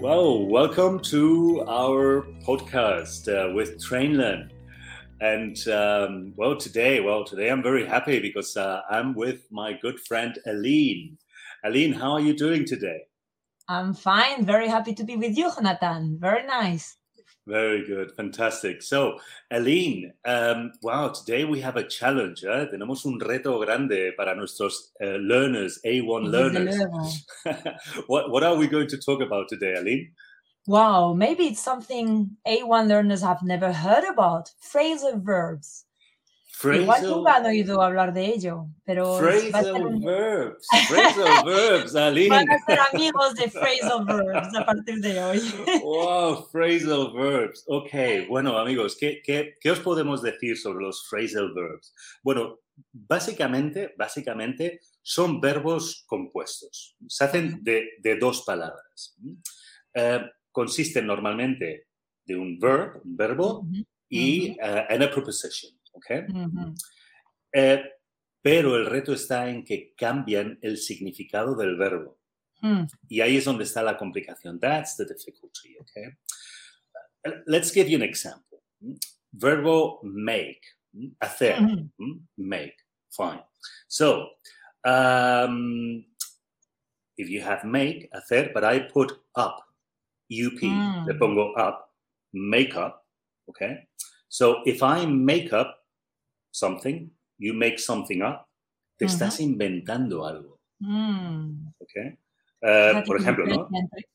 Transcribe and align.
Well, 0.00 0.46
welcome 0.46 1.00
to 1.10 1.64
our 1.66 2.22
podcast 2.46 3.26
uh, 3.26 3.52
with 3.52 3.82
Trainlang. 3.82 4.48
And 5.20 5.58
um, 5.66 6.34
well, 6.36 6.56
today, 6.56 7.00
well, 7.00 7.24
today 7.24 7.50
I'm 7.50 7.64
very 7.64 7.84
happy 7.84 8.20
because 8.20 8.56
uh, 8.56 8.82
I'm 8.88 9.12
with 9.12 9.50
my 9.50 9.72
good 9.72 9.98
friend 9.98 10.38
Aline. 10.46 11.18
Aline, 11.64 11.92
how 11.92 12.12
are 12.12 12.20
you 12.20 12.32
doing 12.32 12.64
today? 12.64 13.08
I'm 13.66 13.92
fine. 13.92 14.46
Very 14.46 14.68
happy 14.68 14.94
to 14.94 15.02
be 15.02 15.16
with 15.16 15.36
you, 15.36 15.50
Jonathan. 15.52 16.16
Very 16.20 16.46
nice. 16.46 16.96
Very 17.46 17.86
good, 17.86 18.12
fantastic. 18.12 18.82
So, 18.82 19.18
Aline, 19.50 20.12
um, 20.26 20.72
wow, 20.82 21.08
today 21.08 21.44
we 21.44 21.60
have 21.60 21.76
a 21.76 21.88
challenge. 21.88 22.44
¿eh? 22.44 22.66
Tenemos 22.70 23.06
un 23.06 23.18
reto 23.18 23.58
grande 23.64 24.12
para 24.16 24.34
nuestros 24.34 24.92
uh, 25.02 25.16
learners, 25.16 25.80
A1 25.86 26.30
learners. 26.30 26.76
what, 28.06 28.30
what 28.30 28.44
are 28.44 28.56
we 28.56 28.66
going 28.66 28.88
to 28.88 28.98
talk 28.98 29.22
about 29.22 29.48
today, 29.48 29.74
Aline? 29.74 30.12
Wow, 30.66 31.14
maybe 31.14 31.44
it's 31.44 31.62
something 31.62 32.36
A1 32.46 32.88
learners 32.88 33.22
have 33.22 33.42
never 33.42 33.72
heard 33.72 34.04
about 34.04 34.50
phrasal 34.62 35.22
verbs. 35.22 35.86
Phrasal, 36.60 36.82
Igual 36.82 37.02
nunca 37.04 37.36
han 37.36 37.46
oído 37.46 37.80
hablar 37.82 38.12
de 38.12 38.26
ello, 38.26 38.66
pero 38.84 39.18
phrasal 39.18 39.86
un- 39.86 40.04
verbs. 40.04 40.66
Phrasal 40.88 41.44
verbs, 41.46 41.94
Aline. 41.94 42.28
van 42.30 42.50
a 42.50 42.58
ser 42.66 42.78
amigos 42.92 43.34
de 43.36 43.48
phrasal 43.50 44.04
verbs 44.04 44.56
a 44.56 44.66
partir 44.66 44.96
de 45.00 45.22
hoy. 45.22 45.40
Wow, 45.82 46.48
phrasal 46.50 47.12
verbs. 47.12 47.62
Ok, 47.68 47.90
bueno 48.28 48.58
amigos, 48.58 48.96
¿qué, 48.98 49.20
qué, 49.24 49.54
qué 49.60 49.70
os 49.70 49.78
podemos 49.78 50.20
decir 50.20 50.56
sobre 50.58 50.84
los 50.84 51.06
phrasal 51.08 51.52
verbs? 51.54 51.94
Bueno, 52.24 52.58
básicamente, 52.92 53.94
básicamente 53.96 54.80
son 55.02 55.40
verbos 55.40 56.04
compuestos. 56.06 56.96
Se 57.06 57.24
hacen 57.24 57.62
de, 57.62 57.88
de 58.00 58.16
dos 58.16 58.42
palabras. 58.42 59.16
Eh, 59.94 60.20
consisten 60.50 61.06
normalmente 61.06 61.86
de 62.24 62.36
un 62.36 62.58
verb, 62.58 63.00
un 63.04 63.16
verbo, 63.16 63.60
Ujú, 63.60 63.84
y 64.08 64.48
eh, 64.60 64.86
en 64.88 65.02
a 65.02 65.10
preposition. 65.10 65.72
¿Ok? 65.98 66.28
ujú. 66.32 66.74
Eh, 67.52 67.82
pero 68.40 68.76
el 68.76 68.86
reto 68.86 69.12
está 69.12 69.48
en 69.50 69.64
que 69.64 69.94
cambian 69.96 70.58
el 70.62 70.78
significado 70.78 71.54
del 71.56 71.76
verbo. 71.76 72.18
Hmm, 72.60 72.86
Y 73.08 73.20
ahí 73.20 73.36
es 73.36 73.44
donde 73.44 73.64
está 73.64 73.82
la 73.82 73.96
complicación. 73.96 74.58
That's 74.58 74.96
the 74.96 75.04
difficulty, 75.04 75.76
okay? 75.80 76.06
Uh, 77.26 77.42
Let's 77.46 77.72
give 77.72 77.88
you 77.88 77.96
an 77.96 78.02
example. 78.02 78.62
Mm, 78.80 78.96
Verbo 79.32 80.00
make, 80.02 80.60
mm, 80.92 81.10
hacer, 81.20 81.60
mm, 81.60 82.26
make, 82.36 82.76
fine. 83.10 83.42
So, 83.88 84.30
um, 84.84 86.04
if 87.16 87.28
you 87.28 87.42
have 87.42 87.64
make, 87.64 88.08
hacer, 88.12 88.50
but 88.54 88.64
I 88.64 88.80
put 88.88 89.12
up, 89.36 89.58
up, 89.58 89.64
le 90.30 91.14
Mm. 91.14 91.18
pongo 91.18 91.52
up, 91.54 91.90
make 92.32 92.74
up, 92.76 93.06
okay? 93.48 93.86
So, 94.28 94.62
if 94.66 94.82
I 94.82 95.06
make 95.06 95.52
up 95.52 95.77
something, 96.50 97.10
you 97.38 97.54
make 97.54 97.78
something 97.78 98.22
up, 98.22 98.46
te 98.96 99.04
Ujú. 99.06 99.12
estás 99.14 99.40
inventando 99.40 100.26
algo, 100.26 100.58
Mm. 100.80 101.68
okay? 101.80 102.16
Fíjate 102.60 103.06
por 103.06 103.20
ejemplo, 103.20 103.46
¿no? 103.46 103.68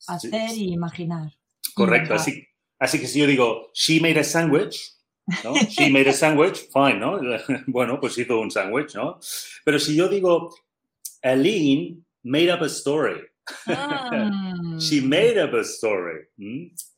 hacer 0.08 0.50
y 0.56 0.72
imaginar. 0.74 1.32
Correcto, 1.74 2.14
así, 2.14 2.46
así 2.78 3.00
que 3.00 3.06
si 3.06 3.18
yo 3.20 3.26
digo, 3.26 3.70
she 3.72 4.00
made 4.00 4.18
a 4.18 4.24
sandwich, 4.24 4.92
¿no? 5.42 5.54
She 5.70 5.90
made 5.90 6.08
a 6.08 6.12
sandwich, 6.12 6.68
fine, 6.72 6.98
¿no? 7.00 7.18
Bueno, 7.66 7.98
pues 8.00 8.18
hizo 8.18 8.38
un 8.38 8.50
sándwich, 8.50 8.94
¿no? 8.94 9.18
Pero 9.64 9.78
si 9.78 9.96
yo 9.96 10.08
digo, 10.08 10.54
Aline 11.22 12.02
made 12.22 12.52
up 12.52 12.62
a 12.62 12.66
story, 12.68 13.20
Mm. 13.66 14.78
she 14.80 15.00
made 15.02 15.36
up 15.38 15.52
a 15.54 15.62
story. 15.64 16.26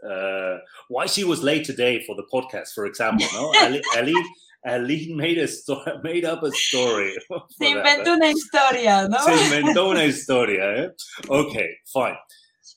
Uh, 0.03 0.59
why 0.89 1.07
she 1.07 1.25
was 1.25 1.43
late 1.43 1.65
today 1.65 2.05
for 2.07 2.15
the 2.17 2.23
podcast, 2.31 2.73
for 2.75 2.87
example, 2.87 3.27
¿no? 3.33 3.51
Ali- 3.61 3.83
Aline, 3.97 4.25
Aline 4.67 5.17
made, 5.17 5.39
a 5.39 5.47
sto- 5.47 6.01
made 6.03 6.25
up 6.25 6.43
a 6.43 6.51
story. 6.53 7.15
Se 7.59 7.71
inventó 7.71 8.15
una 8.15 8.31
historia, 8.31 9.09
¿no? 9.09 9.19
Se 9.19 9.33
inventó 9.33 9.91
una 9.91 10.05
historia, 10.05 10.77
¿eh? 10.77 10.91
Okay, 11.29 11.69
fine. 11.93 12.17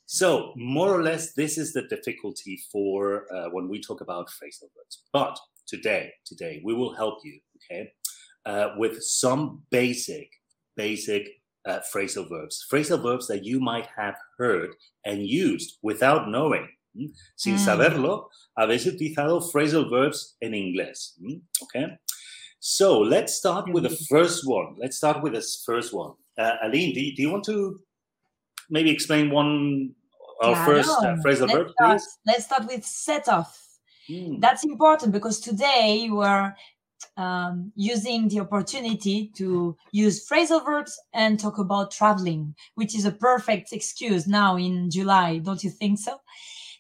So, 0.06 0.54
more 0.56 0.94
or 0.94 1.04
less, 1.04 1.34
this 1.34 1.58
is 1.58 1.74
the 1.74 1.84
difficulty 1.84 2.60
for 2.72 3.26
uh, 3.34 3.50
when 3.52 3.70
we 3.70 3.80
talk 3.80 4.02
about 4.02 4.28
phrasal 4.30 4.70
verbs. 4.76 5.04
But 5.14 5.40
today, 5.68 6.14
today, 6.26 6.62
we 6.64 6.74
will 6.74 6.94
help 6.94 7.20
you, 7.24 7.40
okay, 7.58 7.92
uh, 8.46 8.70
with 8.78 9.04
some 9.04 9.62
basic, 9.70 10.30
basic 10.76 11.30
uh, 11.66 11.80
phrasal 11.94 12.28
verbs. 12.28 12.66
Phrasal 12.72 13.02
verbs 13.02 13.28
that 13.28 13.46
you 13.46 13.60
might 13.60 13.88
have 13.96 14.16
heard 14.38 14.76
and 15.06 15.28
used 15.28 15.78
without 15.82 16.30
knowing. 16.30 16.68
Sin 17.36 17.56
Mm. 17.56 17.66
saberlo, 17.66 18.30
habéis 18.56 18.86
utilizado 18.86 19.42
phrasal 19.52 19.90
verbs 19.90 20.36
en 20.42 20.54
inglés. 20.54 21.16
Okay? 21.64 21.98
So 22.60 23.00
let's 23.00 23.36
start 23.36 23.72
with 23.72 23.84
the 23.84 23.96
first 24.10 24.46
one. 24.46 24.76
Let's 24.78 24.98
start 24.98 25.24
with 25.24 25.34
this 25.34 25.64
first 25.66 25.94
one. 25.94 26.14
Uh, 26.38 26.56
Aline, 26.64 26.94
do 26.94 27.00
you, 27.00 27.16
do 27.16 27.22
you 27.22 27.32
want 27.32 27.46
to 27.46 27.80
maybe 28.70 28.90
explain 28.90 29.30
one 29.32 29.94
our 30.42 30.56
first 30.66 30.90
uh, 30.90 31.16
phrasal 31.24 31.48
let's 31.48 31.54
verb, 31.54 31.70
start, 31.72 31.92
please? 32.00 32.18
let's 32.26 32.46
start 32.46 32.66
with 32.68 32.86
set 32.86 33.28
off. 33.28 33.66
Mm, 34.10 34.42
That's 34.42 34.64
important 34.66 35.12
because 35.12 35.40
today 35.40 36.00
you 36.04 36.20
are 36.22 36.56
um, 37.18 37.72
using 37.76 38.28
the 38.28 38.40
opportunity 38.40 39.32
to 39.36 39.76
use 39.92 40.26
phrasal 40.28 40.64
verbs 40.66 40.98
and 41.14 41.40
talk 41.40 41.58
about 41.60 41.92
traveling, 41.92 42.56
which 42.76 42.96
is 42.96 43.06
a 43.06 43.12
perfect 43.12 43.74
excuse 43.74 44.28
now 44.28 44.58
in 44.58 44.90
July, 44.90 45.40
don't 45.40 45.64
you 45.64 45.70
think 45.70 46.00
so? 46.00 46.20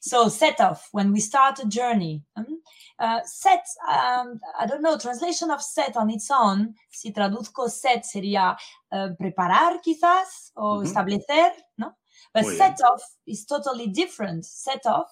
So 0.01 0.29
set 0.29 0.59
off 0.61 0.87
when 0.93 1.11
we 1.11 1.19
start 1.19 1.59
a 1.59 1.67
journey. 1.67 2.23
um, 2.35 2.61
uh, 2.99 3.19
set, 3.25 3.65
um, 3.87 4.39
I 4.57 4.65
don't 4.65 4.81
know, 4.81 4.97
translation 4.97 5.51
of 5.51 5.61
set 5.61 5.97
on 5.97 6.09
its 6.09 6.29
own. 6.31 6.75
Si 6.89 7.11
traduzco 7.11 7.69
set 7.69 8.03
sería 8.05 8.57
uh, 8.91 9.15
preparar 9.17 9.81
quizás 9.81 10.51
o 10.55 10.77
Ujú. 10.77 10.83
establecer, 10.83 11.51
¿no? 11.77 11.97
But 12.33 12.43
Muy 12.43 12.55
set 12.55 12.79
off 12.83 13.01
is 13.25 13.45
totally 13.45 13.87
different. 13.87 14.45
Set 14.45 14.85
off 14.85 15.09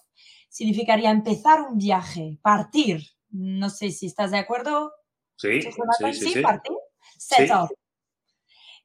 significaría 0.49 1.09
empezar 1.11 1.61
un 1.61 1.77
viaje, 1.77 2.37
partir. 2.41 3.01
No 3.31 3.69
sé 3.69 3.91
si 3.91 4.07
estás 4.07 4.31
de 4.31 4.37
acuerdo. 4.37 4.91
sí, 5.37 5.61
sí, 5.61 5.71
sí, 6.13 6.33
sí. 6.33 6.41
partir. 6.41 6.75
Set 7.17 7.47
Sí. 7.47 7.51
off. 7.53 7.71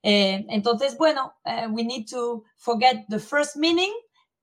Eh, 0.03 0.45
entonces, 0.49 0.97
bueno, 0.99 1.33
eh, 1.45 1.69
we 1.71 1.85
need 1.85 2.07
to 2.09 2.43
forget 2.57 3.05
the 3.09 3.21
first 3.21 3.57
meaning 3.57 3.93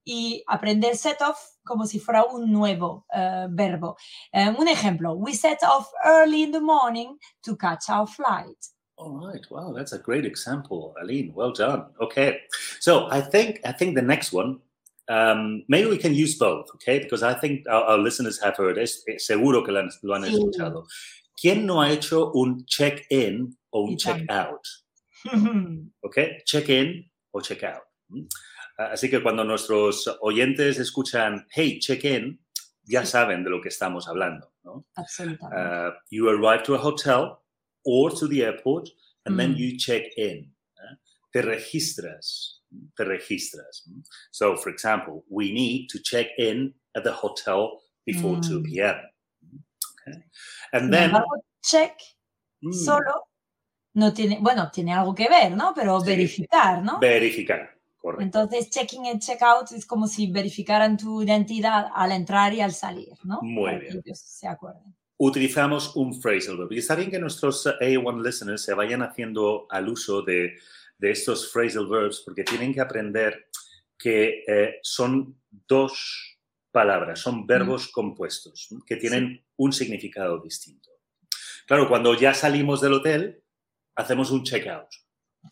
y 0.10 0.44
aprender 0.48 0.96
set 0.96 1.22
off 1.22 1.38
como 1.64 1.86
si 1.86 2.00
fuera 2.00 2.24
un 2.26 2.52
nuevo 2.52 3.06
eh, 3.14 3.46
verbo. 3.52 3.96
Eh, 4.34 4.50
un 4.58 4.68
ejemplo, 4.68 5.14
we 5.14 5.34
set 5.34 5.60
off 5.64 5.92
early 6.04 6.42
in 6.42 6.52
the 6.52 6.60
morning 6.60 7.16
to 7.44 7.56
catch 7.56 7.90
our 7.90 8.08
flight. 8.08 8.58
All 8.98 9.20
right. 9.20 9.46
Wow, 9.52 9.72
that's 9.74 9.94
a 9.94 10.00
great 10.00 10.26
example, 10.26 10.94
Aline. 11.02 11.32
Well 11.36 11.54
done. 11.54 11.86
Okay. 12.02 12.40
So 12.80 13.08
I 13.12 13.22
think 13.22 13.60
I 13.64 13.72
think 13.72 13.96
the 13.96 14.02
next 14.02 14.34
one, 14.34 14.60
um, 15.08 15.64
maybe 15.70 15.88
we 15.90 15.98
can 16.00 16.14
use 16.16 16.36
both, 16.38 16.66
okay? 16.76 17.00
Because 17.00 17.22
I 17.24 17.34
think 17.36 17.66
our, 17.70 17.84
our 17.84 17.98
listeners 18.00 18.40
have 18.42 18.58
heard. 18.58 18.78
Es, 18.78 19.04
es 19.08 19.26
seguro 19.28 19.64
que 19.64 19.72
lo 19.72 19.80
han, 19.80 19.90
lo 20.04 20.16
han 20.16 20.24
Sí. 20.24 20.34
escuchado. 20.34 20.86
¿Quién 21.40 21.66
no 21.66 21.80
ha 21.82 21.90
hecho 21.92 22.32
un 22.34 22.66
check-in 22.66 23.56
o 23.72 23.84
un 23.84 23.96
check-out? 23.96 24.66
okay, 26.04 26.40
Check-in 26.46 27.06
o 27.32 27.42
check-out. 27.42 27.84
Así 28.80 29.10
que 29.10 29.22
cuando 29.22 29.44
nuestros 29.44 30.08
oyentes 30.22 30.80
escuchan, 30.80 31.46
hey, 31.52 31.80
check-in, 31.80 32.40
ya 32.84 33.02
Sí. 33.06 33.12
saben 33.12 33.44
de 33.44 33.50
lo 33.50 33.62
que 33.62 33.68
estamos 33.68 34.08
hablando, 34.08 34.54
¿no? 34.64 34.86
Absolutamente. 34.96 35.58
Uh, 35.62 35.92
you 36.10 36.30
arrive 36.30 36.64
to 36.64 36.76
a 36.76 36.78
hotel 36.82 37.40
or 37.84 38.14
to 38.18 38.26
the 38.30 38.42
airport 38.42 38.88
and 39.26 39.38
then 39.38 39.52
Mm. 39.54 39.58
you 39.58 39.78
check 39.78 40.04
in. 40.18 40.56
¿eh? 40.78 40.98
Te 41.34 41.42
registras. 41.42 42.64
Te 42.96 43.04
registras. 43.04 43.84
So, 44.32 44.56
for 44.56 44.72
example, 44.72 45.24
we 45.28 45.52
need 45.52 45.88
to 45.90 46.00
check 46.02 46.28
in 46.38 46.74
at 46.96 47.04
the 47.04 47.12
hotel 47.12 47.82
before 48.06 48.40
2 48.40 48.62
Mm. 48.62 48.64
p.m. 48.64 48.96
Okay. 50.08 50.24
And 50.72 50.92
then, 50.94 51.12
check 51.62 51.98
mm, 52.62 52.72
solo 52.72 53.28
no 53.96 54.14
tiene, 54.14 54.38
bueno, 54.40 54.72
tiene 54.72 54.94
algo 54.94 55.14
que 55.14 55.28
ver, 55.28 55.52
¿no? 55.52 55.74
Pero 55.76 56.02
verificar, 56.02 56.82
¿no? 56.82 56.98
verificar. 57.00 57.76
Correcto. 58.00 58.24
Entonces, 58.24 58.70
checking 58.70 59.08
and 59.08 59.22
check 59.22 59.42
out 59.42 59.72
es 59.72 59.86
como 59.86 60.08
si 60.08 60.32
verificaran 60.32 60.98
tu 60.98 61.22
identidad 61.22 61.88
al 61.94 62.14
entrar 62.14 62.54
y 62.54 62.62
al 62.62 62.72
salir, 62.72 63.10
¿no? 63.24 63.40
Muy 63.42 63.66
Para 63.66 63.80
bien. 63.80 63.92
que 63.92 63.98
ellos 64.06 64.20
se 64.20 64.48
acuerden. 64.48 64.96
Utilizamos 65.18 65.96
un 65.98 66.20
phrasal 66.22 66.58
verb. 66.58 66.72
Y 66.72 66.78
está 66.80 66.96
bien 66.96 67.12
que 67.12 67.20
nuestros 67.20 67.66
eh, 67.66 67.98
A1 67.98 68.24
listeners 68.24 68.64
se 68.64 68.74
vayan 68.74 69.02
haciendo 69.02 69.68
al 69.70 69.90
uso 69.90 70.22
de, 70.22 70.54
de 70.98 71.12
estos 71.12 71.52
phrasal 71.52 71.88
verbs 71.88 72.22
porque 72.26 72.46
tienen 72.46 72.74
que 72.74 72.80
aprender 72.80 73.50
que 73.98 74.46
eh, 74.48 74.80
son 74.82 75.38
dos 75.68 76.38
palabras, 76.72 77.20
son 77.20 77.46
verbos 77.46 77.90
compuestos 77.90 78.68
¿no? 78.72 78.82
que 78.86 78.96
tienen 78.96 79.44
un 79.58 79.74
significado 79.74 80.40
distinto. 80.40 80.90
Claro, 81.68 81.90
cuando 81.90 82.14
ya 82.14 82.34
salimos 82.34 82.80
del 82.80 82.94
hotel, 82.94 83.44
hacemos 83.96 84.32
un 84.32 84.44
check-out. 84.44 84.88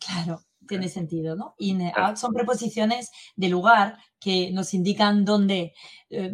Claro. 0.00 0.40
Tiene 0.68 0.88
sentido, 0.88 1.34
¿no? 1.34 1.54
In, 1.58 1.82
out 1.96 2.16
son 2.16 2.32
preposiciones 2.32 3.10
de 3.36 3.48
lugar 3.48 3.98
que 4.20 4.50
nos 4.52 4.74
indican 4.74 5.24
dónde, 5.24 5.72
eh, 6.10 6.32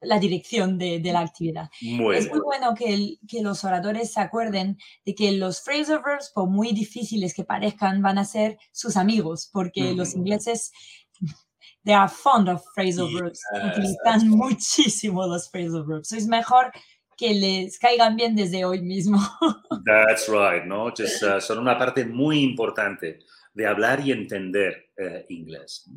la 0.00 0.18
dirección 0.18 0.78
de, 0.78 1.00
de 1.00 1.12
la 1.12 1.20
actividad. 1.20 1.68
Es 2.14 2.28
muy 2.30 2.40
bueno 2.40 2.74
que, 2.74 2.92
el- 2.94 3.18
que 3.26 3.40
los 3.42 3.64
oradores 3.64 4.12
se 4.12 4.20
acuerden 4.20 4.76
de 5.04 5.14
que 5.14 5.32
los 5.32 5.62
phrasal 5.62 6.02
verbs, 6.04 6.30
por 6.34 6.48
muy 6.48 6.72
difíciles 6.72 7.34
que 7.34 7.44
parezcan, 7.44 8.02
van 8.02 8.18
a 8.18 8.24
ser 8.24 8.58
sus 8.72 8.96
amigos, 8.96 9.48
porque 9.52 9.94
los 9.94 10.10
Ujú. 10.10 10.18
ingleses, 10.18 10.70
they 11.84 11.94
are 11.94 12.08
fond 12.10 12.48
of 12.48 12.62
phrasal 12.74 13.08
verbs, 13.12 13.40
Yes, 13.52 13.64
utilizan 13.72 14.28
muchísimo 14.28 15.26
los 15.26 15.48
phrasal 15.50 15.84
verbs. 15.84 16.12
Es 16.12 16.26
mejor 16.26 16.70
que 17.16 17.32
les 17.34 17.78
caigan 17.78 18.16
bien 18.16 18.36
desde 18.36 18.64
hoy 18.64 18.82
mismo. 18.82 19.18
That's 19.84 20.28
right, 20.28 20.64
¿no? 20.64 20.90
Just, 20.90 21.22
uh, 21.22 21.40
son 21.40 21.58
una 21.58 21.78
parte 21.78 22.04
muy 22.04 22.42
importante 22.42 23.20
de 23.54 23.66
hablar 23.66 24.00
y 24.00 24.12
entender 24.12 24.90
uh, 25.00 25.24
inglés. 25.28 25.88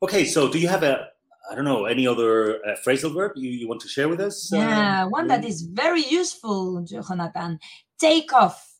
Okay, 0.00 0.24
so 0.24 0.48
do 0.48 0.58
you 0.58 0.68
have 0.68 0.82
a, 0.82 1.10
I 1.50 1.54
don't 1.54 1.64
know, 1.64 1.84
any 1.84 2.06
other 2.06 2.60
uh, 2.64 2.76
phrasal 2.84 3.12
verb 3.12 3.32
you, 3.36 3.50
you 3.50 3.68
want 3.68 3.80
to 3.82 3.88
share 3.88 4.08
with 4.08 4.20
us? 4.20 4.50
uh, 4.52 4.56
Yeah, 4.56 5.04
one 5.04 5.28
that 5.28 5.44
is 5.44 5.62
very 5.62 6.04
useful, 6.06 6.82
Jonathan. 6.82 7.58
Take 7.98 8.32
off. 8.32 8.70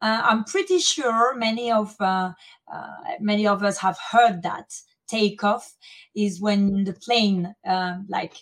Uh, 0.00 0.22
I'm 0.24 0.44
pretty 0.44 0.78
sure 0.78 1.36
many 1.36 1.70
of 1.72 1.94
uh, 2.00 2.32
uh, 2.72 2.86
many 3.20 3.46
of 3.46 3.62
us 3.62 3.78
have 3.78 3.98
heard 4.12 4.42
that. 4.42 4.72
Take 5.08 5.42
off 5.42 5.74
is 6.14 6.40
when 6.40 6.84
the 6.84 6.92
plane, 6.92 7.54
um, 7.66 8.06
like, 8.08 8.34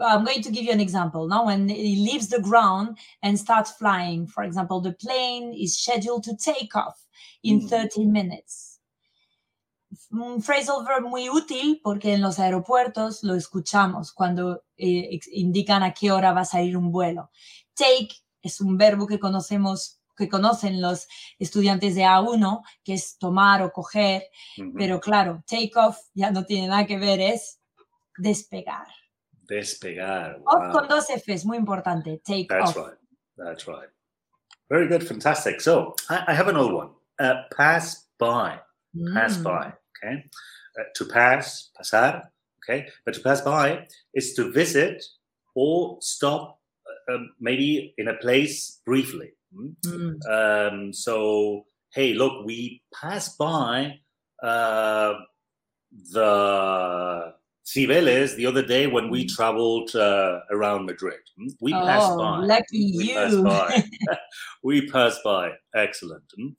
I'm 0.00 0.24
going 0.24 0.42
to 0.42 0.50
give 0.50 0.64
you 0.64 0.72
an 0.72 0.80
example. 0.80 1.28
Now, 1.28 1.44
when 1.46 1.68
it 1.68 1.76
leaves 1.98 2.28
the 2.28 2.40
ground 2.40 2.96
and 3.22 3.38
starts 3.38 3.72
flying, 3.72 4.26
for 4.26 4.42
example, 4.42 4.80
the 4.80 4.92
plane 4.92 5.52
is 5.52 5.76
scheduled 5.78 6.24
to 6.24 6.36
take 6.36 6.74
off 6.74 7.06
in 7.42 7.60
Mm. 7.60 7.68
30 7.68 8.06
minutes. 8.06 8.80
Un 10.10 10.40
phrasal 10.42 10.84
verb 10.86 11.04
muy 11.04 11.28
útil 11.28 11.80
porque 11.82 12.14
en 12.14 12.22
los 12.22 12.38
aeropuertos 12.38 13.22
lo 13.22 13.34
escuchamos 13.34 14.12
cuando 14.12 14.62
eh, 14.78 15.20
indican 15.32 15.82
a 15.82 15.92
qué 15.92 16.10
hora 16.10 16.32
va 16.32 16.40
a 16.40 16.44
salir 16.46 16.76
un 16.78 16.90
vuelo. 16.90 17.30
Take 17.74 18.08
es 18.42 18.60
un 18.62 18.78
verbo 18.78 19.06
que 19.06 19.18
conocemos, 19.18 20.00
que 20.16 20.28
conocen 20.30 20.80
los 20.80 21.06
estudiantes 21.38 21.94
de 21.94 22.04
A1, 22.04 22.62
que 22.82 22.94
es 22.94 23.18
tomar 23.18 23.62
o 23.62 23.70
coger, 23.72 24.24
Ujú. 24.58 24.72
pero 24.78 24.98
claro, 25.00 25.42
take 25.46 25.72
off 25.76 25.98
ya 26.14 26.30
no 26.30 26.44
tiene 26.46 26.68
nada 26.68 26.86
que 26.86 26.98
ver, 26.98 27.20
es 27.20 27.60
despegar. 28.16 28.86
Despegar. 29.48 30.40
Off 30.46 30.62
wow. 30.62 30.72
con 30.72 30.88
dos 30.88 31.06
Fs, 31.10 31.44
muy 31.44 31.56
importante. 31.56 32.20
Take 32.24 32.48
That's 32.48 32.70
off. 32.70 32.76
right. 32.76 32.96
That's 33.36 33.66
right. 33.66 33.88
Very 34.70 34.88
good. 34.88 35.06
Fantastic. 35.06 35.60
So 35.60 35.94
I, 36.08 36.24
I 36.28 36.34
have 36.34 36.48
another 36.48 36.72
one. 36.72 36.90
Uh, 37.18 37.42
pass 37.56 38.06
by. 38.18 38.58
Pass 39.14 39.38
Mm. 39.38 39.42
by. 39.44 39.72
Okay. 40.04 40.24
Uh, 40.78 40.84
to 40.96 41.04
pass, 41.06 41.70
pasar. 41.78 42.22
Okay. 42.62 42.86
But 43.04 43.14
to 43.14 43.20
pass 43.20 43.40
by 43.40 43.86
is 44.14 44.34
to 44.34 44.50
visit 44.52 45.02
or 45.54 45.98
stop, 46.00 46.60
uh, 47.08 47.14
um, 47.14 47.30
maybe 47.40 47.94
in 47.98 48.08
a 48.08 48.14
place 48.14 48.80
briefly. 48.86 49.32
Mm? 49.54 49.74
Mm. 49.84 50.72
Um, 50.72 50.92
so, 50.92 51.66
hey, 51.92 52.14
look, 52.14 52.44
we 52.46 52.82
pass 52.94 53.36
by 53.36 53.98
uh, 54.42 55.14
the 56.12 57.31
Cibeles 57.64 58.34
the 58.36 58.46
other 58.46 58.62
day 58.64 58.86
when 58.86 59.08
we 59.10 59.24
Mm. 59.24 59.28
traveled 59.36 59.94
uh, 59.94 60.40
around 60.50 60.86
Madrid. 60.86 61.20
Mm? 61.38 61.52
We 61.60 61.72
passed 61.72 62.10
Oh, 62.12 62.18
by. 62.18 62.38
lucky 62.46 62.92
We 62.96 63.14
passed 63.14 63.34
you. 63.36 63.42
by. 63.44 63.84
we 64.62 64.90
passed 64.90 65.20
by. 65.24 65.52
Excellent. 65.74 66.24
Mm. 66.38 66.54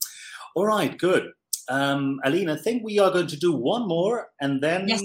All 0.55 0.65
right, 0.65 0.97
good. 0.97 1.31
Um, 1.69 2.19
Aline, 2.23 2.49
I 2.49 2.55
think 2.57 2.83
we 2.83 2.99
are 2.99 3.11
going 3.11 3.27
to 3.27 3.37
do 3.37 3.51
one 3.53 3.87
more, 3.87 4.29
and 4.39 4.61
then 4.61 4.87
Yes. 4.87 5.01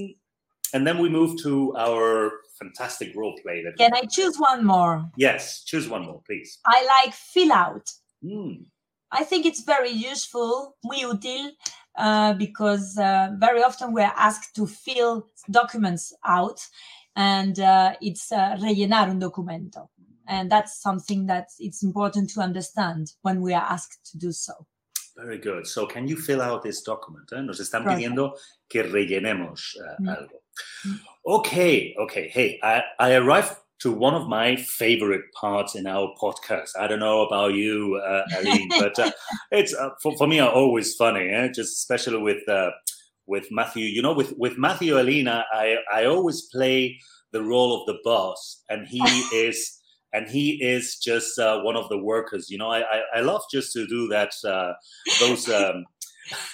and 0.74 0.86
then 0.86 0.98
we 0.98 1.08
move 1.08 1.40
to 1.42 1.74
our 1.76 2.30
fantastic 2.58 3.14
role 3.16 3.34
play. 3.42 3.62
That 3.64 3.76
Can 3.78 3.94
I 3.94 4.02
choose 4.10 4.36
one 4.38 4.64
more? 4.64 5.08
Yes, 5.16 5.62
choose 5.64 5.88
one 5.88 6.04
more, 6.04 6.20
please. 6.26 6.58
I 6.66 6.84
like 6.84 7.14
fill 7.14 7.52
out. 7.52 7.86
Mm. 8.22 8.66
I 9.10 9.24
think 9.24 9.46
it's 9.46 9.62
very 9.62 9.90
useful, 9.90 10.76
muy 10.84 11.04
útil, 11.04 11.52
uh, 11.98 12.32
because 12.34 12.96
uh, 12.98 13.30
very 13.38 13.62
often 13.62 13.92
we're 13.92 14.12
asked 14.16 14.54
to 14.56 14.66
fill 14.66 15.26
documents 15.50 16.14
out, 16.24 16.60
and 17.16 17.58
uh, 17.58 17.92
it's 18.00 18.30
uh, 18.32 18.56
rellenar 18.60 19.08
un 19.10 19.18
documento, 19.18 19.88
and 20.26 20.50
that's 20.50 20.80
something 20.80 21.26
that 21.26 21.48
it's 21.58 21.82
important 21.82 22.30
to 22.30 22.40
understand 22.40 23.12
when 23.22 23.42
we 23.42 23.52
are 23.52 23.66
asked 23.68 23.98
to 24.12 24.18
do 24.18 24.32
so. 24.32 24.52
Very 25.16 25.38
good. 25.38 25.66
So, 25.66 25.84
can 25.86 26.06
you 26.06 26.16
fill 26.16 26.40
out 26.40 26.62
this 26.62 26.80
document? 26.82 27.32
eh? 27.32 27.40
Nos 27.42 27.58
están 27.58 27.84
pidiendo 27.84 28.34
que 28.68 28.82
rellenemos 28.84 29.74
uh, 29.76 29.96
Mm. 30.00 30.08
algo. 30.16 30.38
Okay, 31.26 31.94
okay. 31.98 32.28
Hey, 32.28 32.58
I, 32.62 32.82
I 32.98 33.14
arrived 33.16 33.56
to 33.80 33.92
one 33.92 34.14
of 34.14 34.28
my 34.28 34.56
favorite 34.56 35.22
parts 35.32 35.74
in 35.76 35.86
our 35.86 36.12
podcast. 36.20 36.70
I 36.78 36.88
don't 36.88 36.98
know 36.98 37.22
about 37.26 37.54
you, 37.54 37.96
uh, 38.04 38.22
Aline, 38.38 38.68
but 38.78 38.98
uh, 38.98 39.10
it's 39.52 39.74
uh, 39.74 39.90
for, 40.02 40.16
for 40.16 40.26
me 40.26 40.40
uh, 40.40 40.48
always 40.48 40.94
funny, 40.94 41.28
eh? 41.28 41.48
just 41.48 41.76
especially 41.78 42.18
with 42.18 42.48
uh, 42.48 42.70
with 43.26 43.46
Matthew. 43.50 43.84
You 43.86 44.02
know, 44.02 44.12
with 44.12 44.34
with 44.36 44.58
Matthew 44.58 44.98
Alina, 44.98 45.44
I 45.52 45.76
I 45.92 46.04
always 46.06 46.42
play 46.52 46.98
the 47.32 47.42
role 47.42 47.80
of 47.80 47.86
the 47.86 47.98
boss, 48.04 48.62
and 48.68 48.86
he 48.86 49.00
is. 49.32 49.74
And 50.14 50.26
he 50.26 50.52
is 50.64 50.96
just 50.96 51.38
uh, 51.38 51.60
one 51.60 51.76
of 51.76 51.90
the 51.90 51.98
workers, 51.98 52.48
you 52.48 52.56
know. 52.56 52.70
I, 52.70 52.78
I 52.80 53.02
I 53.16 53.20
love 53.20 53.42
just 53.52 53.74
to 53.74 53.86
do 53.86 54.08
that. 54.08 54.32
Uh, 54.42 54.72
those 55.20 55.46
um, 55.50 55.84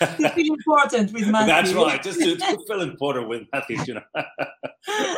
It's 0.00 0.36
really 0.36 0.48
important 0.48 1.12
with 1.12 1.28
Matthew. 1.28 1.52
that's 1.54 1.72
right. 1.72 2.02
Just 2.02 2.18
to, 2.18 2.36
to 2.36 2.58
fill 2.66 2.80
in 2.80 2.96
Porter 2.96 3.24
with 3.26 3.42
Matthew, 3.52 3.78
you 3.86 3.94
know. 3.94 4.02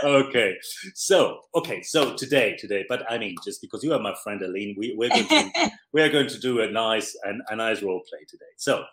Okay. 0.05 0.57
So, 0.95 1.41
okay. 1.55 1.83
So 1.83 2.15
today, 2.15 2.57
today, 2.57 2.85
but 2.89 3.05
I 3.11 3.19
mean, 3.19 3.35
just 3.45 3.61
because 3.61 3.83
you 3.83 3.93
are 3.93 4.01
my 4.01 4.15
friend, 4.23 4.41
Aline, 4.43 4.75
we, 4.79 4.95
we're 4.97 5.09
going 5.11 5.27
to 5.29 5.71
we're 5.93 6.09
going 6.11 6.29
to 6.29 6.39
do 6.39 6.61
a 6.61 6.71
nice 6.71 7.17
and 7.25 7.43
a 7.49 7.57
nice 7.57 7.83
role 7.83 8.03
play 8.09 8.21
today. 8.29 8.53
So, 8.57 8.85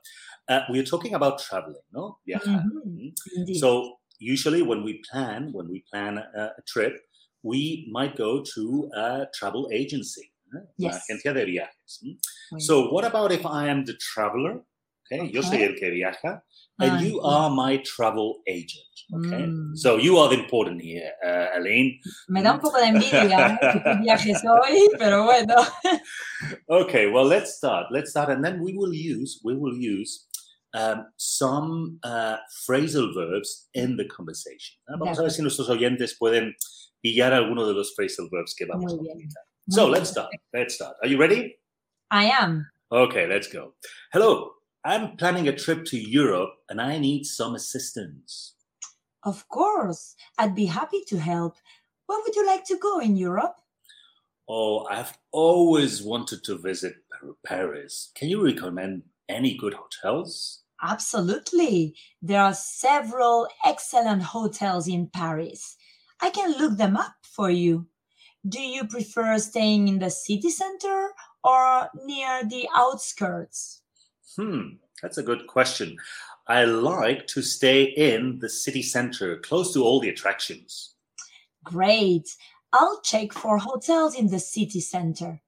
uh, 0.50 0.62
we're 0.70 0.84
talking 0.84 1.14
about 1.14 1.40
traveling, 1.40 1.81
no? 1.92 2.18
Yeah. 2.25 2.40
Mhm. 2.40 3.14
Indeed. 3.36 3.60
So 3.60 3.98
usually 4.20 4.62
when 4.62 4.84
we 4.84 5.02
plan 5.10 5.52
when 5.54 5.70
we 5.70 5.84
plan 5.92 6.18
a, 6.18 6.44
a 6.58 6.62
trip, 6.68 6.98
we 7.44 7.88
might 7.92 8.16
go 8.16 8.44
to 8.56 8.90
a 8.96 9.26
travel 9.34 9.69
agency. 9.72 10.31
¿eh? 10.56 10.59
Yes. 10.78 11.06
agencia 11.09 11.33
de 11.33 11.45
viajes. 11.45 12.04
So 12.59 12.90
what 12.92 13.06
about 13.06 13.31
if 13.31 13.45
I 13.45 13.68
am 13.69 13.86
the 13.86 13.94
traveler? 14.14 14.62
Okay, 15.12 15.30
yo 15.31 15.42
soy 15.42 15.57
Okay. 15.57 15.64
el 15.68 15.76
que 15.76 15.90
viaja, 15.92 16.42
and 16.80 16.92
Ah, 16.92 17.00
you 17.02 17.19
are 17.22 17.50
my 17.50 17.78
travel 17.83 18.42
agent. 18.48 18.88
Okay, 19.14 19.45
Mm. 19.48 19.76
so 19.76 19.98
you 19.98 20.18
are 20.18 20.30
the 20.30 20.42
important 20.42 20.81
here, 20.81 21.12
uh, 21.26 21.57
Aline. 21.60 22.00
Me 22.30 22.42
da 22.42 22.54
un 22.54 22.60
poco 22.60 22.78
de 22.80 22.86
envidia 22.88 23.60
¿eh? 23.62 24.00
viajes 24.02 24.42
hoy, 24.45 24.90
pero 24.98 25.26
bueno. 25.26 25.56
Okay, 26.69 27.07
well 27.12 27.26
let's 27.26 27.56
start. 27.57 27.88
Let's 27.92 28.12
start, 28.12 28.30
and 28.30 28.44
then 28.44 28.60
we 28.62 28.74
will 28.74 28.94
use 28.94 29.40
we 29.44 29.56
will 29.56 29.76
use 29.78 30.26
um, 30.74 31.06
some 31.18 32.00
uh, 32.04 32.38
phrasal 32.66 33.14
verbs 33.14 33.69
in 33.74 33.98
the 33.98 34.06
conversation. 34.07 34.80
¿eh? 34.90 34.95
Vamos 35.00 35.19
a 35.19 35.24
ver 35.24 35.31
si 35.31 35.42
nuestros 35.42 35.69
oyentes 35.69 36.16
pueden 36.18 36.56
pillar 37.04 37.33
alguno 37.33 37.68
de 37.68 37.74
los 37.74 37.94
phrasal 37.95 38.30
verbs 38.31 38.56
que 38.56 38.66
vamos 38.66 38.94
Muy 38.94 39.00
a 39.00 39.04
bien. 39.04 39.18
utilizar. 39.18 39.44
So 39.69 39.88
Muy 39.88 39.98
let's 40.00 40.10
start. 40.10 40.30
Let's 40.54 40.76
start. 40.76 40.95
Are 41.04 41.10
you 41.10 41.18
ready? 41.19 41.56
I 42.10 42.31
am. 42.31 42.66
Okay, 42.90 43.28
let's 43.28 43.48
go. 43.52 43.76
Hello, 44.14 44.52
I'm 44.85 45.16
planning 45.16 45.47
a 45.47 45.56
trip 45.56 45.85
to 45.85 45.97
Europe 45.97 46.56
and 46.69 46.81
I 46.81 46.99
need 46.99 47.25
some 47.25 47.56
assistance. 47.56 48.56
Of 49.23 49.47
course. 49.47 50.16
I'd 50.37 50.56
be 50.56 50.66
happy 50.66 51.02
to 51.07 51.19
help. 51.19 51.56
Where 52.06 52.19
would 52.21 52.35
you 52.35 52.45
like 52.45 52.66
to 52.66 52.78
go 52.78 52.99
in 52.99 53.16
Europe? 53.16 53.56
Oh, 54.49 54.85
I've 54.87 55.18
always 55.31 56.04
wanted 56.04 56.44
to 56.44 56.57
visit 56.57 56.95
Paris. 57.45 58.11
Can 58.13 58.28
you 58.28 58.44
recommend 58.44 59.04
any 59.30 59.56
good 59.56 59.73
hotels? 59.73 60.63
Absolutely. 60.81 61.95
There 62.21 62.42
are 62.42 62.54
several 62.54 63.47
excellent 63.66 64.23
hotels 64.23 64.90
in 64.90 65.07
Paris. 65.07 65.78
I 66.21 66.30
can 66.30 66.57
look 66.57 66.78
them 66.78 66.97
up 66.97 67.16
for 67.23 67.49
you. 67.49 67.87
Do 68.45 68.59
you 68.59 68.85
prefer 68.85 69.37
staying 69.40 69.87
in 69.87 69.99
the 69.99 70.09
city 70.09 70.49
center 70.49 71.11
or 71.42 71.90
near 72.04 72.44
the 72.44 72.68
outskirts? 72.75 73.82
Hmm, 74.35 74.75
that's 75.02 75.18
a 75.18 75.23
good 75.23 75.47
question. 75.47 75.97
I 76.47 76.66
like 76.66 77.28
to 77.28 77.42
stay 77.42 77.83
in 77.83 78.40
the 78.40 78.49
city 78.49 78.81
center, 78.81 79.37
close 79.37 79.73
to 79.73 79.83
all 79.83 79.99
the 79.99 80.09
attractions. 80.09 80.95
Great. 81.63 82.35
I'll 82.73 82.99
check 83.02 83.31
for 83.31 83.57
hotels 83.57 84.16
in 84.16 84.28
the 84.28 84.40
city 84.40 84.81
center. 84.81 85.42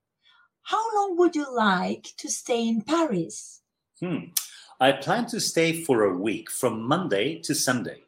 How 0.62 0.82
long 0.96 1.16
would 1.18 1.36
you 1.36 1.46
like 1.54 2.08
to 2.18 2.30
stay 2.30 2.66
in 2.66 2.82
Paris? 2.82 3.60
Hmm. 4.00 4.30
I 4.80 4.92
plan 4.92 5.26
to 5.26 5.40
stay 5.40 5.84
for 5.84 6.04
a 6.04 6.16
week 6.16 6.50
from 6.50 6.82
Monday 6.82 7.40
to 7.42 7.54
Sunday. 7.54 8.02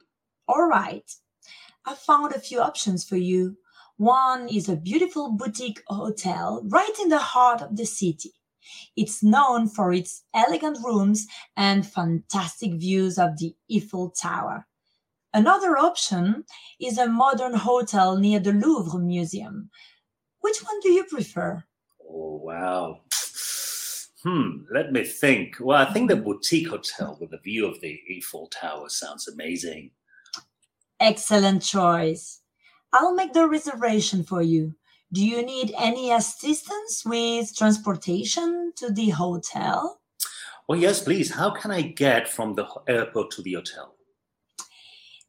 All 0.46 0.66
right. 0.66 1.10
I 1.84 1.94
found 1.94 2.34
a 2.34 2.40
few 2.40 2.60
options 2.60 3.04
for 3.04 3.16
you. 3.16 3.56
One 3.96 4.48
is 4.48 4.68
a 4.68 4.76
beautiful 4.76 5.32
boutique 5.32 5.82
hotel 5.88 6.62
right 6.64 6.94
in 7.02 7.08
the 7.08 7.18
heart 7.18 7.62
of 7.62 7.76
the 7.76 7.86
city. 7.86 8.32
It's 8.96 9.22
known 9.22 9.68
for 9.68 9.92
its 9.92 10.24
elegant 10.34 10.78
rooms 10.84 11.26
and 11.56 11.86
fantastic 11.86 12.74
views 12.74 13.18
of 13.18 13.38
the 13.38 13.54
Eiffel 13.74 14.10
Tower. 14.10 14.66
Another 15.34 15.76
option 15.76 16.44
is 16.80 16.98
a 16.98 17.06
modern 17.06 17.54
hotel 17.54 18.16
near 18.16 18.40
the 18.40 18.52
Louvre 18.52 18.98
Museum. 18.98 19.70
Which 20.40 20.58
one 20.64 20.80
do 20.80 20.90
you 20.90 21.04
prefer? 21.04 21.64
Oh, 22.02 22.40
wow. 22.42 23.00
Hmm, 24.24 24.64
let 24.72 24.92
me 24.92 25.04
think. 25.04 25.56
Well, 25.60 25.86
I 25.86 25.92
think 25.92 26.08
the 26.08 26.16
boutique 26.16 26.68
hotel 26.68 27.18
with 27.20 27.32
a 27.32 27.38
view 27.38 27.66
of 27.66 27.80
the 27.80 28.00
Eiffel 28.10 28.48
Tower 28.48 28.88
sounds 28.88 29.28
amazing. 29.28 29.90
Excellent 30.98 31.62
choice. 31.62 32.40
I'll 32.92 33.14
make 33.14 33.32
the 33.32 33.46
reservation 33.46 34.24
for 34.24 34.42
you. 34.42 34.74
Do 35.10 35.26
you 35.26 35.42
need 35.42 35.72
any 35.78 36.12
assistance 36.12 37.02
with 37.04 37.56
transportation 37.56 38.72
to 38.76 38.92
the 38.92 39.08
hotel? 39.08 40.00
Well, 40.68 40.78
yes, 40.78 41.02
please. 41.02 41.32
How 41.32 41.50
can 41.50 41.70
I 41.70 41.80
get 41.80 42.28
from 42.28 42.54
the 42.54 42.66
airport 42.86 43.30
to 43.32 43.42
the 43.42 43.54
hotel? 43.54 43.94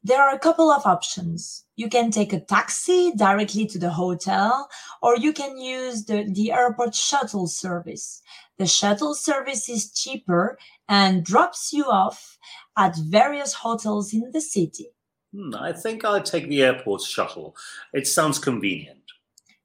There 0.02 0.20
are 0.20 0.34
a 0.34 0.38
couple 0.38 0.70
of 0.70 0.84
options. 0.84 1.64
You 1.76 1.88
can 1.88 2.10
take 2.10 2.34
a 2.34 2.40
taxi 2.40 3.12
directly 3.16 3.66
to 3.66 3.78
the 3.78 3.90
hotel, 3.90 4.68
or 5.02 5.16
you 5.16 5.32
can 5.32 5.56
use 5.58 6.04
the, 6.04 6.30
the 6.30 6.52
airport 6.52 6.94
shuttle 6.94 7.46
service. 7.46 8.20
The 8.58 8.66
shuttle 8.66 9.14
service 9.14 9.68
is 9.70 9.92
cheaper 9.92 10.58
and 10.88 11.24
drops 11.24 11.72
you 11.72 11.84
off 11.84 12.38
at 12.76 12.96
various 12.96 13.54
hotels 13.54 14.12
in 14.12 14.30
the 14.32 14.40
city. 14.42 14.88
Hmm, 15.34 15.54
I 15.54 15.72
think 15.72 16.04
I'll 16.04 16.22
take 16.22 16.48
the 16.48 16.62
airport 16.62 17.02
shuttle. 17.02 17.56
It 17.94 18.06
sounds 18.06 18.38
convenient. 18.38 18.99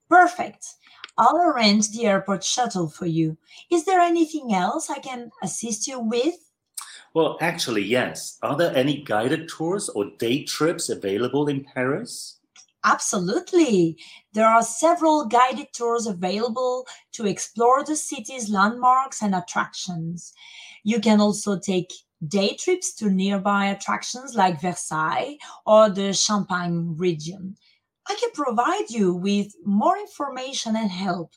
Perfect. 0.08 0.66
I'll 1.18 1.38
arrange 1.38 1.90
the 1.90 2.06
airport 2.06 2.44
shuttle 2.44 2.88
for 2.88 3.06
you. 3.06 3.38
Is 3.70 3.84
there 3.84 4.00
anything 4.00 4.52
else 4.52 4.90
I 4.90 4.98
can 4.98 5.30
assist 5.42 5.86
you 5.86 5.98
with? 5.98 6.34
Well, 7.14 7.38
actually, 7.40 7.84
yes. 7.84 8.38
Are 8.42 8.56
there 8.56 8.76
any 8.76 9.02
guided 9.02 9.48
tours 9.48 9.88
or 9.88 10.10
day 10.18 10.44
trips 10.44 10.90
available 10.90 11.48
in 11.48 11.64
Paris? 11.64 12.38
Absolutely. 12.84 13.96
There 14.34 14.46
are 14.46 14.62
several 14.62 15.24
guided 15.24 15.72
tours 15.72 16.06
available 16.06 16.86
to 17.12 17.26
explore 17.26 17.82
the 17.82 17.96
city's 17.96 18.50
landmarks 18.50 19.22
and 19.22 19.34
attractions. 19.34 20.32
You 20.84 21.00
can 21.00 21.20
also 21.20 21.58
take 21.58 21.92
day 22.28 22.54
trips 22.54 22.94
to 22.96 23.10
nearby 23.10 23.66
attractions 23.66 24.34
like 24.34 24.60
Versailles 24.60 25.38
or 25.64 25.88
the 25.88 26.12
Champagne 26.12 26.94
region. 26.96 27.56
I 28.08 28.14
can 28.14 28.30
provide 28.32 28.90
you 28.90 29.14
with 29.14 29.54
more 29.64 29.98
information 29.98 30.76
and 30.76 30.90
help. 30.90 31.32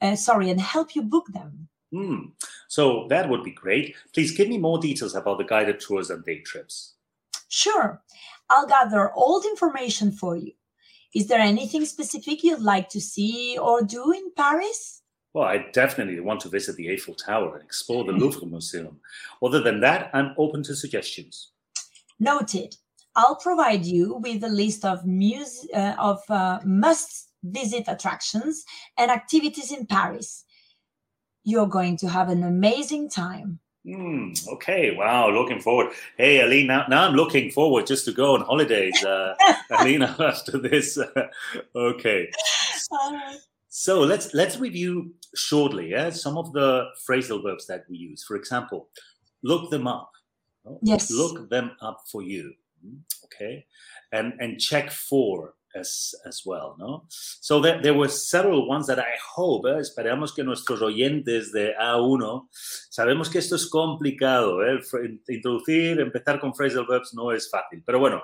Uh, 0.00 0.16
sorry, 0.16 0.50
and 0.50 0.60
help 0.60 0.94
you 0.94 1.02
book 1.02 1.26
them. 1.32 1.68
Hmm. 1.92 2.30
So 2.68 3.06
that 3.08 3.28
would 3.28 3.44
be 3.44 3.52
great. 3.52 3.94
Please 4.12 4.36
give 4.36 4.48
me 4.48 4.58
more 4.58 4.78
details 4.78 5.14
about 5.14 5.38
the 5.38 5.44
guided 5.44 5.80
tours 5.80 6.10
and 6.10 6.24
day 6.24 6.40
trips. 6.40 6.94
Sure. 7.48 8.02
I'll 8.50 8.66
gather 8.66 9.10
all 9.12 9.40
the 9.40 9.48
information 9.48 10.12
for 10.12 10.36
you. 10.36 10.52
Is 11.14 11.28
there 11.28 11.40
anything 11.40 11.84
specific 11.86 12.44
you'd 12.44 12.60
like 12.60 12.88
to 12.90 13.00
see 13.00 13.56
or 13.58 13.82
do 13.82 14.12
in 14.12 14.32
Paris? 14.36 15.02
Well, 15.32 15.44
I 15.44 15.66
definitely 15.72 16.20
want 16.20 16.40
to 16.40 16.48
visit 16.48 16.76
the 16.76 16.92
Eiffel 16.92 17.14
Tower 17.14 17.54
and 17.54 17.64
explore 17.64 18.04
the 18.04 18.12
Louvre 18.12 18.46
Museum. 18.46 19.00
Other 19.42 19.60
than 19.60 19.80
that, 19.80 20.10
I'm 20.12 20.34
open 20.38 20.62
to 20.64 20.74
suggestions. 20.74 21.52
Noted. 22.18 22.76
I'll 23.16 23.36
provide 23.36 23.86
you 23.86 24.16
with 24.16 24.44
a 24.44 24.48
list 24.48 24.84
of 24.84 25.06
muse- 25.06 25.66
uh, 25.74 25.94
of 25.98 26.20
uh, 26.28 26.60
must 26.64 27.30
visit 27.42 27.84
attractions 27.88 28.64
and 28.98 29.10
activities 29.10 29.72
in 29.72 29.86
Paris. 29.86 30.44
You're 31.42 31.68
going 31.68 31.96
to 31.98 32.08
have 32.08 32.28
an 32.28 32.42
amazing 32.42 33.08
time. 33.08 33.60
Mm, 33.86 34.36
okay, 34.48 34.94
wow, 34.96 35.30
looking 35.30 35.60
forward. 35.60 35.92
Hey, 36.18 36.40
Aline, 36.40 36.66
now, 36.66 36.86
now 36.88 37.06
I'm 37.06 37.14
looking 37.14 37.52
forward 37.52 37.86
just 37.86 38.04
to 38.06 38.12
go 38.12 38.34
on 38.34 38.42
holidays, 38.42 39.02
uh, 39.04 39.34
Aline, 39.70 40.02
after 40.18 40.58
this. 40.58 40.98
okay. 41.74 42.28
So 43.68 44.00
let's 44.00 44.34
let's 44.34 44.58
review 44.58 45.14
shortly 45.34 45.90
yeah, 45.90 46.10
some 46.10 46.36
of 46.36 46.52
the 46.52 46.86
phrasal 47.08 47.42
verbs 47.42 47.66
that 47.68 47.84
we 47.88 47.96
use. 47.96 48.24
For 48.24 48.36
example, 48.36 48.88
look 49.42 49.70
them 49.70 49.86
up. 49.86 50.10
Yes. 50.82 51.10
Look 51.10 51.48
them 51.48 51.72
up 51.80 52.00
for 52.10 52.22
you. 52.22 52.54
Okay. 53.24 53.66
And 54.12 54.34
and 54.40 54.58
check 54.60 54.90
for 54.90 55.54
as, 55.76 56.14
as 56.24 56.42
well, 56.44 56.74
¿no? 56.78 57.04
So 57.08 57.60
there, 57.60 57.80
there 57.80 57.94
were 57.94 58.08
several 58.08 58.66
ones 58.66 58.86
that 58.86 58.98
I 58.98 59.16
hope, 59.34 59.66
¿eh? 59.68 59.78
esperamos 59.78 60.34
que 60.34 60.42
nuestros 60.42 60.82
oyentes 60.82 61.52
de 61.52 61.74
A1, 61.76 62.48
sabemos 62.90 63.28
que 63.28 63.38
esto 63.38 63.56
es 63.56 63.68
complicado, 63.68 64.64
¿eh? 64.64 64.80
introducir, 65.28 66.00
empezar 66.00 66.40
con 66.40 66.54
phrasal 66.54 66.86
verbs 66.86 67.14
no 67.14 67.32
es 67.32 67.50
fácil, 67.50 67.82
pero 67.84 67.98
bueno, 67.98 68.22